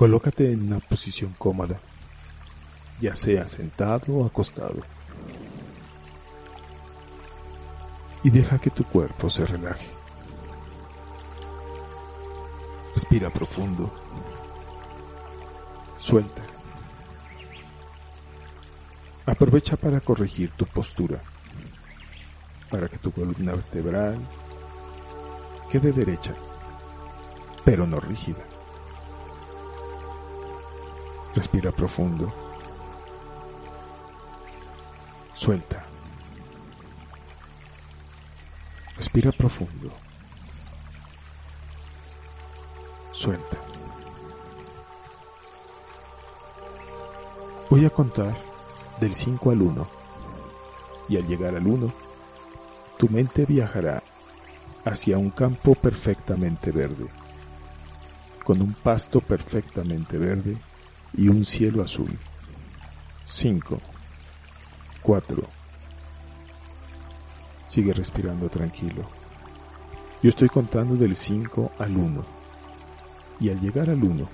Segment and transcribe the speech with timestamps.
[0.00, 1.78] Colócate en una posición cómoda,
[3.02, 4.80] ya sea sentado o acostado,
[8.24, 9.88] y deja que tu cuerpo se relaje.
[12.94, 13.92] Respira profundo.
[15.98, 16.44] Suelta.
[19.26, 21.20] Aprovecha para corregir tu postura,
[22.70, 24.16] para que tu columna vertebral
[25.70, 26.32] quede derecha,
[27.66, 28.49] pero no rígida.
[31.34, 32.32] Respira profundo.
[35.32, 35.84] Suelta.
[38.96, 39.92] Respira profundo.
[43.12, 43.56] Suelta.
[47.70, 48.36] Voy a contar
[48.98, 49.88] del 5 al 1
[51.08, 51.92] y al llegar al 1,
[52.98, 54.02] tu mente viajará
[54.84, 57.06] hacia un campo perfectamente verde,
[58.44, 60.58] con un pasto perfectamente verde
[61.14, 62.16] y un cielo azul.
[63.26, 63.80] 5,
[65.02, 65.42] 4.
[67.68, 69.08] Sigue respirando tranquilo.
[70.22, 72.24] Yo estoy contando del 5 al 1.
[73.40, 74.28] Y al llegar al 1,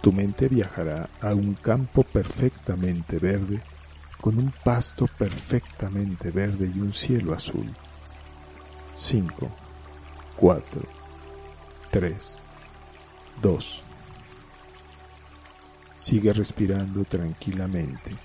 [0.00, 3.60] tu mente viajará a un campo perfectamente verde,
[4.20, 7.74] con un pasto perfectamente verde y un cielo azul.
[8.94, 9.48] 5,
[10.36, 10.82] 4,
[11.90, 12.44] 3,
[13.42, 13.87] 2.
[15.98, 18.16] Sigue respirando tranquilamente,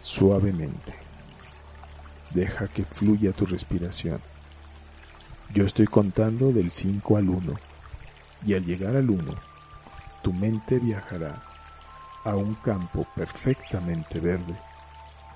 [0.00, 0.94] suavemente.
[2.30, 4.20] Deja que fluya tu respiración.
[5.52, 7.54] Yo estoy contando del 5 al 1
[8.46, 9.34] y al llegar al 1,
[10.22, 11.42] tu mente viajará
[12.24, 14.54] a un campo perfectamente verde,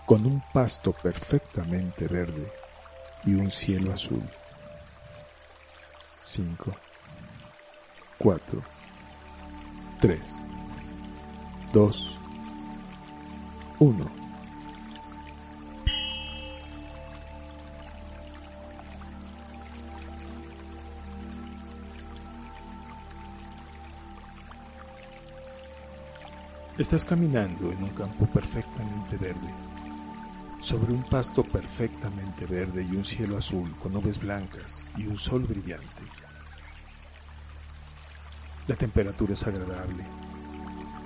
[0.07, 2.53] con un pasto perfectamente verde
[3.25, 4.23] y un cielo azul.
[6.21, 6.73] 5,
[8.19, 8.63] 4,
[10.01, 10.21] 3,
[11.73, 12.19] 2,
[13.79, 14.11] 1.
[26.77, 29.39] Estás caminando en un campo perfectamente verde,
[30.61, 35.45] sobre un pasto perfectamente verde y un cielo azul con nubes blancas y un sol
[35.45, 36.03] brillante.
[38.67, 40.05] La temperatura es agradable,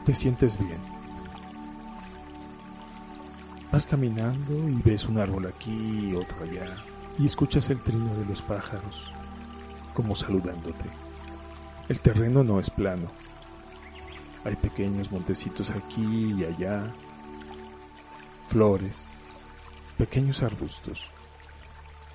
[0.06, 0.78] te sientes bien.
[3.72, 6.76] Vas caminando y ves un árbol aquí y otro allá
[7.18, 9.12] y escuchas el trino de los pájaros
[9.94, 10.84] como saludándote.
[11.88, 13.10] El terreno no es plano,
[14.44, 16.88] hay pequeños montecitos aquí y allá,
[18.46, 19.10] flores,
[19.98, 21.04] pequeños arbustos,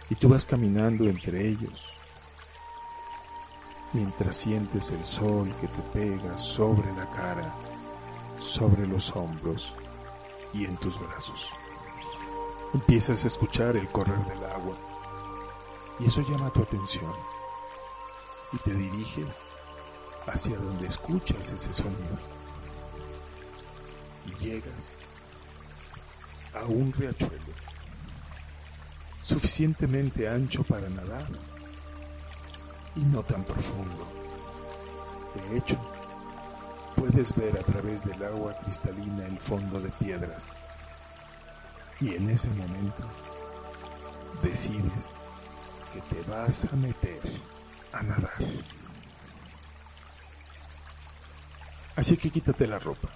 [0.09, 1.85] y tú vas caminando entre ellos,
[3.91, 7.53] mientras sientes el sol que te pega sobre la cara,
[8.41, 9.73] sobre los hombros
[10.53, 11.49] y en tus brazos.
[12.73, 14.75] Empiezas a escuchar el correr del agua
[15.99, 17.13] y eso llama tu atención
[18.51, 19.43] y te diriges
[20.27, 22.17] hacia donde escuchas ese sonido.
[24.25, 24.93] Y llegas
[26.53, 27.53] a un riachuelo
[29.23, 31.27] suficientemente ancho para nadar
[32.95, 34.07] y no tan profundo.
[35.35, 35.77] De hecho,
[37.01, 40.55] puedes ver a través del agua cristalina el fondo de piedras.
[41.99, 43.03] Y en ese momento
[44.43, 45.15] decides
[45.91, 47.19] que te vas a meter
[47.91, 48.35] a nadar.
[51.95, 53.09] Así que quítate la ropa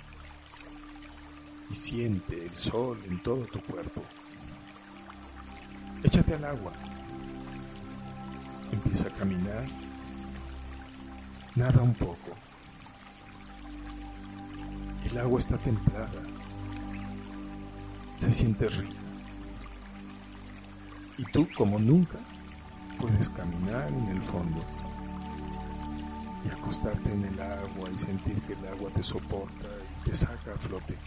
[1.69, 4.01] y siente el sol en todo tu cuerpo.
[6.03, 6.73] Échate al agua.
[8.71, 9.63] Empieza a caminar.
[11.55, 12.44] Nada un poco.
[15.15, 16.21] El agua está templada.
[18.17, 18.99] Se siente rica.
[21.17, 22.17] Y tú, como nunca,
[22.99, 24.61] puedes caminar en el fondo
[26.43, 29.69] y acostarte en el agua y sentir que el agua te soporta
[30.01, 30.97] y te saca a flote.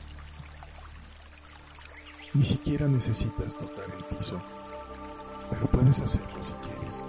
[2.33, 4.41] Ni siquiera necesitas tocar el piso,
[5.51, 7.05] pero puedes hacerlo si quieres.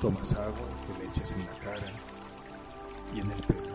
[0.00, 1.92] Tomas agua que le echas en la cara
[3.14, 3.65] y en el pelo.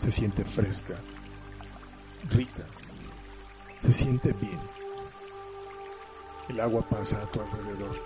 [0.00, 0.94] Se siente fresca,
[2.30, 2.64] rica,
[3.78, 4.58] se siente bien.
[6.48, 7.98] El agua pasa a tu alrededor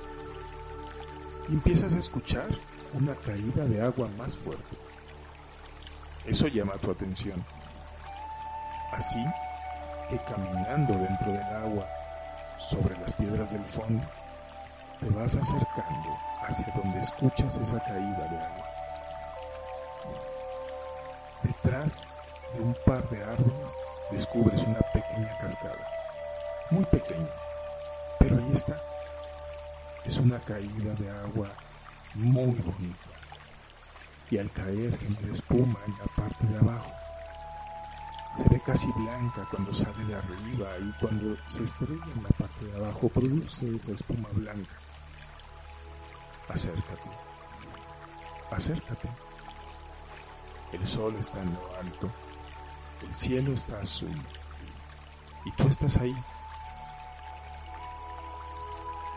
[1.48, 2.48] y empiezas a escuchar
[2.94, 4.76] una caída de agua más fuerte.
[6.26, 7.44] Eso llama tu atención.
[8.90, 9.24] Así
[10.10, 11.86] que caminando dentro del agua,
[12.58, 14.02] sobre las piedras del fondo,
[14.98, 18.73] te vas acercando hacia donde escuchas esa caída de agua.
[21.74, 22.18] Detrás
[22.54, 23.72] de un par de árboles
[24.12, 25.88] descubres una pequeña cascada,
[26.70, 27.28] muy pequeña,
[28.18, 28.80] pero ahí está.
[30.04, 31.48] Es una caída de agua
[32.14, 33.08] muy bonita
[34.30, 36.92] y al caer genera espuma en la parte de abajo.
[38.36, 42.66] Se ve casi blanca cuando sale de arriba y cuando se estrella en la parte
[42.66, 44.76] de abajo produce esa espuma blanca.
[46.48, 47.10] Acércate,
[48.50, 49.23] acércate.
[50.74, 52.10] El sol está en lo alto,
[53.06, 54.20] el cielo está azul
[55.44, 56.16] y tú estás ahí.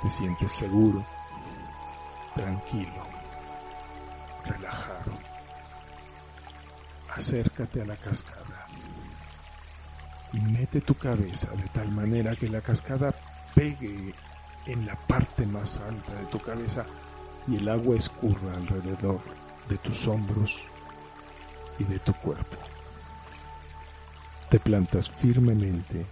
[0.04, 1.04] Te sientes seguro,
[2.36, 3.04] tranquilo,
[4.46, 5.14] relajado.
[7.16, 8.68] Acércate a la cascada
[10.34, 13.16] y mete tu cabeza de tal manera que la cascada
[13.56, 14.14] pegue
[14.68, 16.86] en la parte más alta de tu cabeza
[17.48, 19.22] y el agua escurra alrededor
[19.68, 20.62] de tus hombros
[21.80, 22.58] y de tu cuerpo.
[24.50, 26.06] Te plantas firmemente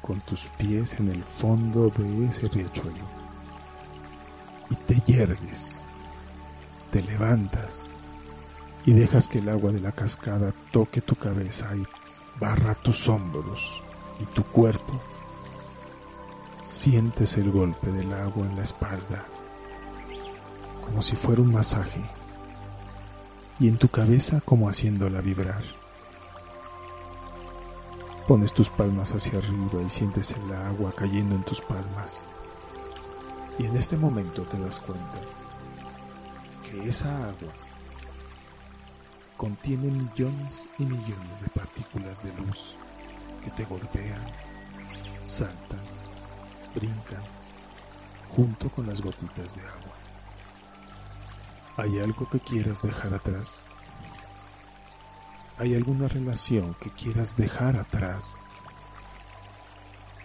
[0.00, 3.22] con tus pies en el fondo de ese riachuelo
[4.70, 5.80] y te yergues,
[6.90, 7.90] te levantas
[8.84, 11.86] y dejas que el agua de la cascada toque tu cabeza y
[12.40, 13.82] barra tus hombros
[14.20, 15.00] y tu cuerpo.
[16.62, 19.24] Sientes el golpe del agua en la espalda,
[20.84, 22.00] como si fuera un masaje,
[23.60, 25.62] y en tu cabeza como haciéndola vibrar.
[28.26, 32.24] Pones tus palmas hacia arriba y sientes el agua cayendo en tus palmas.
[33.58, 35.18] Y en este momento te das cuenta
[36.62, 37.52] que esa agua
[39.36, 42.76] contiene millones y millones de partículas de luz
[43.44, 44.22] que te golpean,
[45.22, 45.80] saltan,
[46.74, 47.22] brincan,
[48.34, 49.91] junto con las gotitas de agua.
[51.76, 53.66] ¿Hay algo que quieras dejar atrás?
[55.56, 58.38] ¿Hay alguna relación que quieras dejar atrás?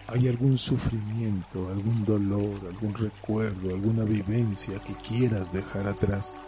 [0.08, 6.38] ¿Hay algún sufrimiento, algún dolor, algún recuerdo, alguna vivencia que quieras dejar atrás?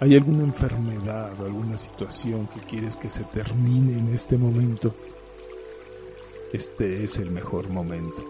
[0.00, 4.94] ¿Hay alguna enfermedad alguna situación que quieres que se termine en este momento?
[6.54, 8.24] Este es el mejor momento.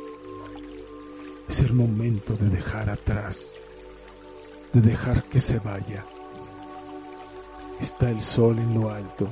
[1.48, 3.54] Es el momento de dejar atrás,
[4.72, 6.04] de dejar que se vaya.
[7.80, 9.28] Está el sol en lo alto,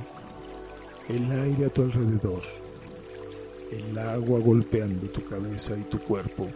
[1.07, 2.41] el aire a tu alrededor,
[3.71, 6.47] el agua golpeando tu cabeza y tu cuerpo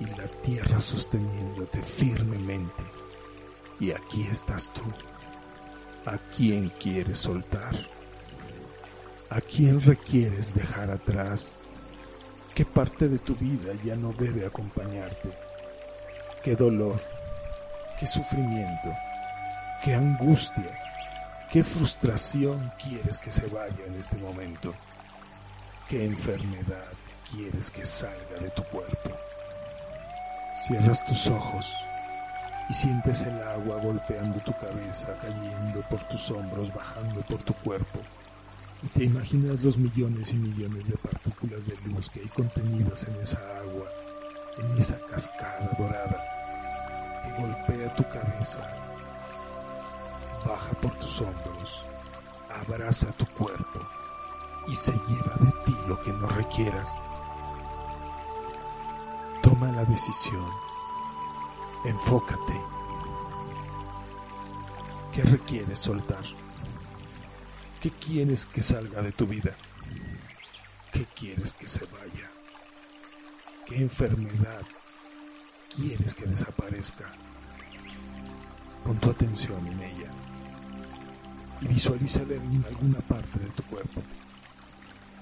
[0.00, 2.82] y la tierra sosteniéndote firmemente.
[3.80, 4.82] Y aquí estás tú.
[6.04, 7.74] ¿A quién quieres soltar?
[9.30, 11.56] ¿A quién requieres dejar atrás?
[12.54, 15.30] ¿Qué parte de tu vida ya no debe acompañarte?
[16.42, 17.00] ¿Qué dolor?
[18.02, 18.92] ¿Qué sufrimiento?
[19.84, 20.76] ¿Qué angustia?
[21.52, 24.74] ¿Qué frustración quieres que se vaya en este momento?
[25.88, 26.90] ¿Qué enfermedad
[27.30, 29.10] quieres que salga de tu cuerpo?
[30.66, 31.72] Cierras tus ojos
[32.68, 38.00] y sientes el agua golpeando tu cabeza, cayendo por tus hombros, bajando por tu cuerpo.
[38.82, 43.14] Y te imaginas los millones y millones de partículas de luz que hay contenidas en
[43.22, 43.86] esa agua,
[44.58, 46.41] en esa cascada dorada,
[47.38, 48.66] golpea tu cabeza,
[50.46, 51.84] baja por tus hombros,
[52.50, 53.80] abraza tu cuerpo
[54.68, 56.96] y se lleva de ti lo que no requieras.
[59.42, 60.46] Toma la decisión.
[61.84, 62.60] Enfócate.
[65.12, 66.22] ¿Qué requieres soltar?
[67.80, 69.50] ¿Qué quieres que salga de tu vida?
[70.92, 72.30] ¿Qué quieres que se vaya?
[73.66, 74.62] ¿Qué enfermedad
[75.76, 77.10] quieres que desaparezca?
[78.84, 80.10] Pon tu atención en ella
[81.60, 84.02] y visualízala en alguna parte de tu cuerpo.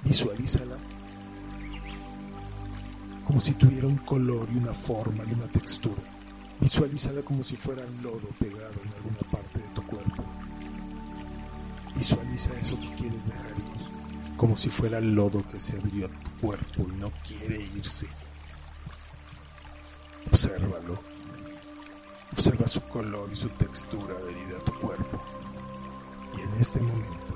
[0.03, 0.77] Visualízala
[3.27, 6.03] como si tuviera un color y una forma y una textura.
[6.61, 10.25] Visualízala como si fuera lodo pegado en alguna parte de tu cuerpo.
[11.95, 16.09] Visualiza eso que quieres dejar ir, como si fuera el lodo que se abrió a
[16.09, 18.09] tu cuerpo y no quiere irse.
[20.41, 20.99] Obsérvalo.
[22.33, 25.21] Observa su color y su textura adherida a tu cuerpo.
[26.35, 27.35] Y en este momento,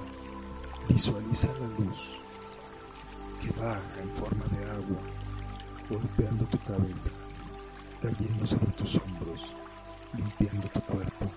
[0.89, 1.99] visualiza la luz
[3.43, 5.03] que baja en forma de agua,
[5.91, 7.11] golpeando tu cabeza,
[8.01, 9.41] cayendo sobre tus hombros,
[10.17, 11.31] limpiando tu cuerpo.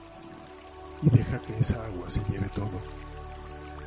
[1.01, 2.79] Y deja que esa agua se lleve todo.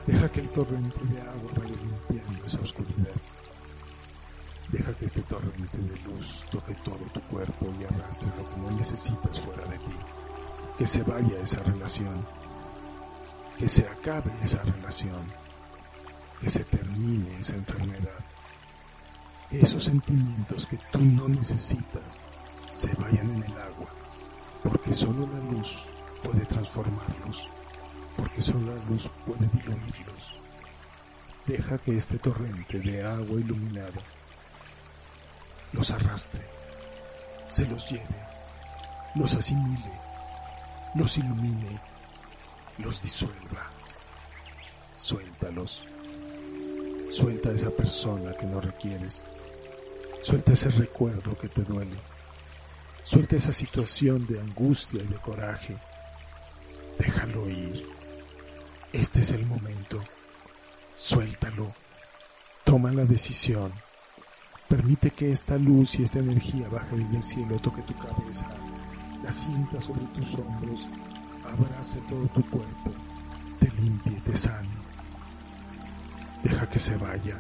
[0.07, 3.17] Deja que el torrente de agua vaya limpiando esa oscuridad.
[4.73, 8.71] Deja que este torrente de luz toque todo tu cuerpo y arrastre lo que no
[8.71, 9.97] necesitas fuera de ti.
[10.79, 12.25] Que se vaya esa relación
[13.61, 15.23] que se acabe esa relación,
[16.41, 18.25] que se termine esa enfermedad.
[19.51, 22.27] Esos sentimientos que tú no necesitas
[22.71, 23.91] se vayan en el agua,
[24.65, 25.77] porque solo la luz
[26.25, 27.51] puede transformarlos,
[28.17, 30.35] porque solo la luz puede diluirlos.
[31.47, 34.01] Deja que este torrente de agua iluminada
[35.73, 36.41] los arrastre,
[37.49, 38.05] se los lleve,
[39.15, 39.93] los asimile,
[40.95, 41.81] los ilumine,
[42.79, 43.67] los disuelva.
[44.97, 45.85] Suéltalos.
[47.11, 49.25] Suelta esa persona que no requieres.
[50.23, 51.97] Suelta ese recuerdo que te duele.
[53.03, 55.77] Suelta esa situación de angustia y de coraje.
[56.99, 57.87] Déjalo ir.
[58.93, 60.01] Este es el momento.
[60.97, 61.73] Suéltalo.
[62.65, 63.73] Toma la decisión.
[64.71, 68.47] Permite que esta luz y esta energía baje desde el cielo, toque tu cabeza,
[69.21, 70.87] la sienta sobre tus hombros,
[71.45, 72.93] abrace todo tu cuerpo,
[73.59, 74.69] te limpie, te sane.
[76.45, 77.37] Deja que se vaya.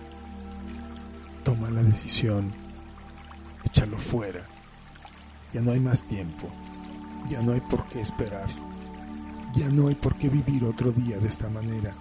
[1.44, 2.52] Toma la decisión.
[3.64, 4.44] Échalo fuera.
[5.54, 6.48] Ya no hay más tiempo.
[7.30, 8.48] Ya no hay por qué esperar.
[9.54, 11.94] Ya no hay por qué vivir otro día de esta manera.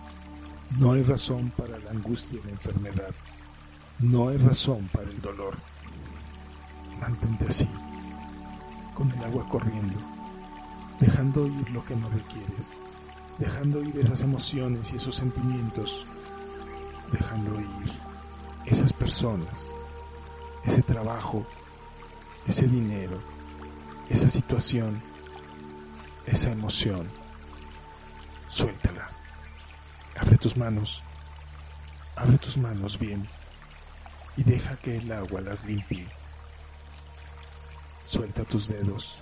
[0.79, 3.13] No hay razón para la angustia y la enfermedad.
[3.99, 5.57] No hay razón para el dolor.
[7.01, 7.67] Mantente así,
[8.95, 9.99] con el agua corriendo,
[11.01, 12.71] dejando ir lo que no requieres,
[13.37, 16.05] dejando ir esas emociones y esos sentimientos,
[17.11, 17.91] dejando ir
[18.65, 19.65] esas personas,
[20.63, 21.45] ese trabajo,
[22.47, 23.19] ese dinero,
[24.09, 25.01] esa situación,
[26.25, 27.05] esa emoción.
[28.47, 29.09] Suéltala.
[30.17, 31.03] Abre tus manos.
[32.15, 33.27] Abre tus manos bien
[34.37, 36.07] y deja que el agua las limpie.
[38.05, 39.19] Suelta tus dedos.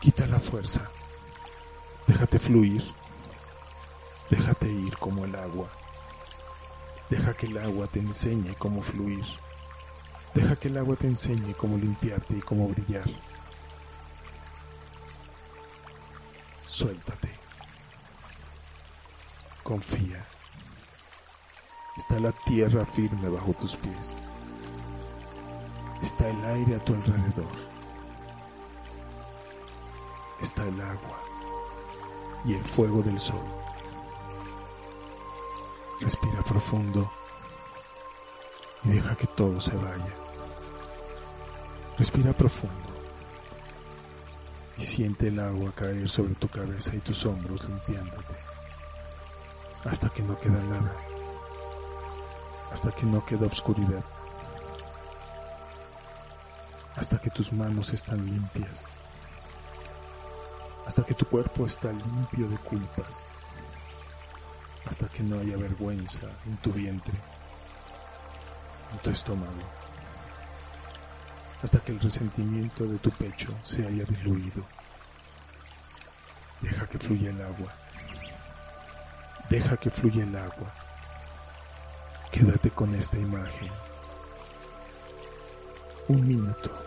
[0.00, 0.88] Quita la fuerza.
[2.06, 2.82] Déjate fluir.
[4.30, 5.68] Déjate ir como el agua.
[7.10, 9.24] Deja que el agua te enseñe cómo fluir.
[10.34, 13.08] Deja que el agua te enseñe cómo limpiarte y cómo brillar.
[16.66, 17.28] Suéltate.
[19.62, 20.24] Confía.
[21.96, 24.22] Está la tierra firme bajo tus pies.
[26.00, 27.52] Está el aire a tu alrededor.
[30.40, 31.20] Está el agua
[32.46, 33.44] y el fuego del sol.
[36.00, 37.12] Respira profundo
[38.84, 40.14] y deja que todo se vaya.
[41.98, 42.88] Respira profundo
[44.78, 48.34] y siente el agua caer sobre tu cabeza y tus hombros limpiándote
[49.84, 51.11] hasta que no queda nada
[52.72, 54.02] hasta que no queda oscuridad,
[56.96, 58.86] hasta que tus manos están limpias,
[60.86, 63.24] hasta que tu cuerpo está limpio de culpas,
[64.86, 67.14] hasta que no haya vergüenza en tu vientre,
[68.92, 69.62] en tu estómago,
[71.62, 74.64] hasta que el resentimiento de tu pecho se haya diluido.
[76.62, 77.72] Deja que fluya el agua.
[79.50, 80.81] Deja que fluya el agua.
[82.32, 83.70] Quédate con esta imagen.
[86.08, 86.81] Un minuto.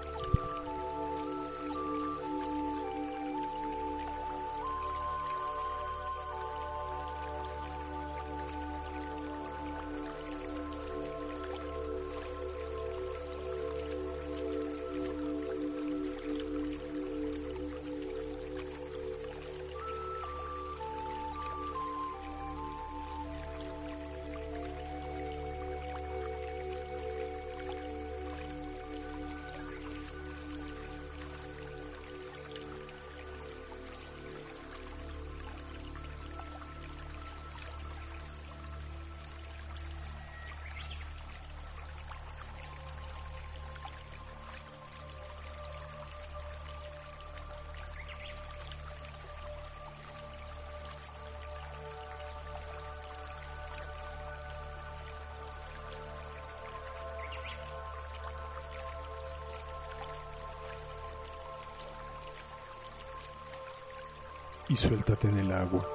[64.70, 65.86] Y suéltate en el agua.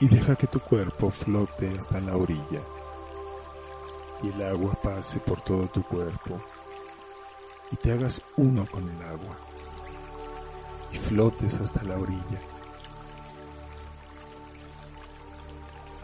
[0.00, 2.60] Y deja que tu cuerpo flote hasta la orilla
[4.22, 6.40] y el agua pase por todo tu cuerpo
[7.70, 9.36] y te hagas uno con el agua
[10.92, 12.40] y flotes hasta la orilla.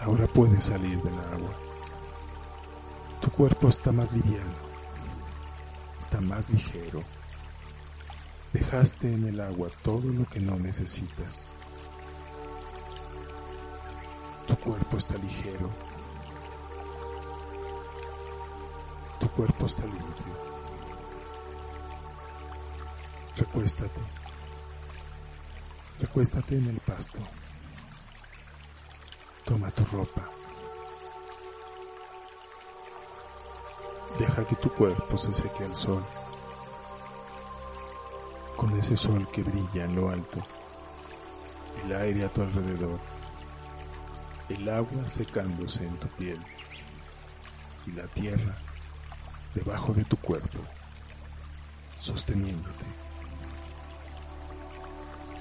[0.01, 1.51] Ahora puedes salir del agua.
[3.21, 4.53] Tu cuerpo está más liviano,
[5.99, 7.03] está más ligero.
[8.53, 11.51] Dejaste en el agua todo lo que no necesitas.
[14.47, 15.71] Tu cuerpo está ligero.
[19.19, 20.53] Tu cuerpo está limpio.
[23.37, 24.01] Recuéstate.
[26.01, 27.21] Recuéstate en el pasto.
[29.47, 30.29] Toma tu ropa.
[34.19, 36.05] Deja que tu cuerpo se seque al sol.
[38.63, 40.39] Con ese sol que brilla en lo alto.
[41.85, 43.01] El aire a tu alrededor.
[44.49, 46.39] El agua secándose en tu piel.
[47.89, 48.55] Y la tierra
[49.53, 50.59] debajo de tu cuerpo,
[51.99, 52.85] sosteniéndote.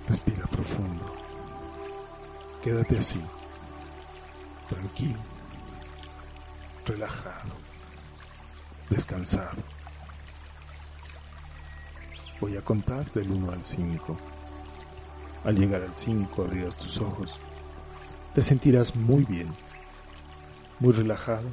[0.07, 1.05] Respira profundo.
[2.63, 3.21] Quédate así,
[4.67, 5.19] tranquilo,
[6.87, 7.53] relajado,
[8.89, 9.80] descansado.
[12.41, 14.17] Voy a contar del 1 al 5.
[15.45, 17.39] Al llegar al 5 abrirás tus ojos.
[18.33, 19.47] Te sentirás muy bien,
[20.79, 21.47] muy relajado,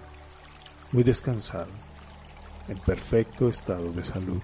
[0.90, 1.68] muy descansado,
[2.68, 4.40] en perfecto estado de salud.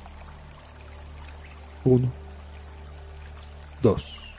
[1.85, 2.13] 1
[3.83, 4.35] 2.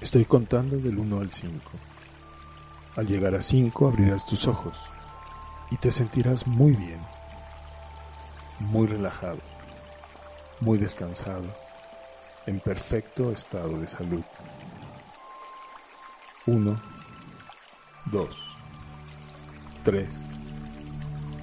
[0.00, 1.70] Estoy contando del 1 al 5.
[2.96, 4.76] Al llegar a 5 abrirás tus ojos
[5.70, 7.00] y te sentirás muy bien,
[8.58, 9.38] muy relajado,
[10.60, 11.44] muy descansado,
[12.46, 14.22] en perfecto estado de salud.
[16.46, 16.80] 1,
[18.06, 18.28] 2,
[19.84, 20.20] 3,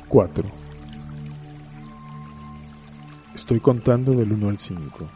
[0.08, 0.50] 4.
[3.36, 5.10] Estoy contando del 1 al 5.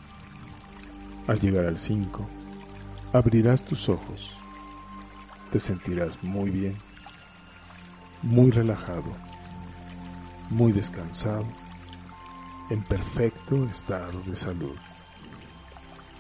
[1.28, 2.28] Al llegar al 5,
[3.14, 4.34] abrirás tus ojos.
[5.52, 6.78] Te sentirás muy bien,
[8.22, 9.16] muy relajado,
[10.50, 11.46] muy descansado,
[12.70, 12.84] en
[13.48, 14.76] perfecto estado de salud.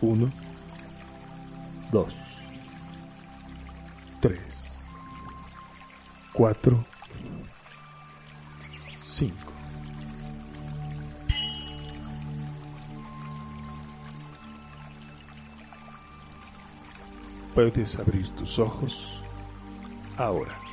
[0.01, 0.31] 1,
[1.91, 2.13] 2,
[4.21, 4.71] 3,
[6.33, 6.85] 4,
[8.95, 9.35] 5.
[17.53, 19.19] Puedes abrir tus ojos
[20.15, 20.66] ahora.